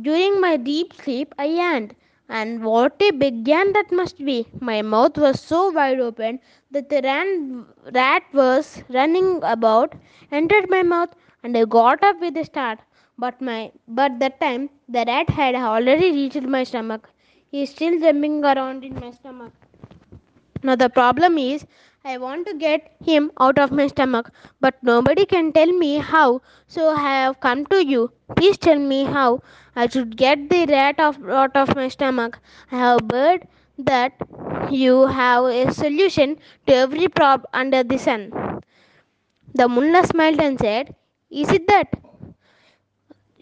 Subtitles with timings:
[0.00, 1.96] during my deep sleep, I yawned,
[2.28, 4.46] and what a big yawn that must be!
[4.60, 9.94] My mouth was so wide open that the ran, rat was running about,
[10.30, 12.80] entered my mouth, and I got up with a start.
[13.22, 17.08] But my but that time the rat had already reached my stomach.
[17.50, 19.52] He is still jumping around in my stomach.
[20.62, 21.66] Now the problem is
[22.04, 26.40] I want to get him out of my stomach, but nobody can tell me how,
[26.66, 28.10] so I have come to you.
[28.36, 29.42] Please tell me how
[29.76, 32.38] I should get the rat off, out of my stomach.
[32.72, 33.46] I have heard
[33.78, 34.14] that
[34.70, 38.32] you have a solution to every problem under the sun.
[39.54, 40.94] The mullah smiled and said,
[41.30, 41.88] Is it that?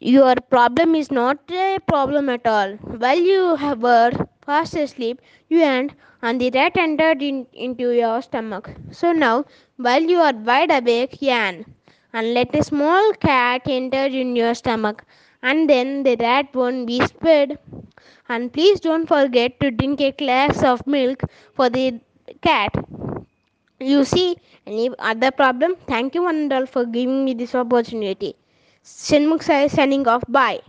[0.00, 2.72] Your problem is not a problem at all.
[2.76, 8.70] While you were fast asleep, you and and the rat entered in, into your stomach.
[8.90, 9.44] So now,
[9.76, 11.66] while you are wide awake, yawn,
[12.14, 15.04] and let a small cat enter in your stomach,
[15.42, 17.58] and then the rat won't be sped.
[18.28, 21.22] And please don't forget to drink a glass of milk
[21.54, 22.00] for the
[22.40, 22.74] cat.
[23.80, 24.36] You see,
[24.66, 25.76] any other problem?
[25.86, 28.36] Thank you, and for giving me this opportunity.
[28.84, 30.24] Shanmuka Sai signing off.
[30.28, 30.60] Bye.